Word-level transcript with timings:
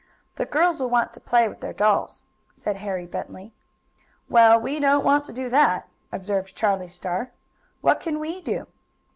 "The 0.37 0.47
girls 0.47 0.79
will 0.79 0.89
want 0.89 1.13
to 1.13 1.19
play 1.19 1.47
with 1.47 1.59
their 1.59 1.73
dolls," 1.77 2.23
said 2.53 2.77
Harry 2.77 3.05
Bentley. 3.05 3.53
"Well, 4.29 4.59
we 4.59 4.79
don't 4.79 5.05
want 5.05 5.25
to 5.25 5.31
do 5.31 5.47
that," 5.51 5.87
observed 6.11 6.55
Charlie 6.55 6.87
Star. 6.87 7.29
"What 7.81 7.99
can 7.99 8.17
we 8.17 8.41
do?" 8.41 8.65